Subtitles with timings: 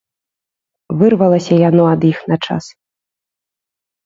[1.01, 2.65] Вырвалася яно ад іх на час.